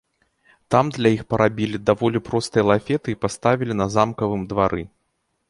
Там 0.75 0.85
для 0.95 1.11
іх 1.15 1.21
парабілі 1.33 1.81
даволі 1.89 2.23
простыя 2.31 2.65
лафеты 2.71 3.07
і 3.15 3.19
паставілі 3.27 3.73
на 3.79 3.87
замкавым 3.99 4.43
двары. 4.55 4.83